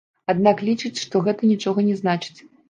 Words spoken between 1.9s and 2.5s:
не значыць.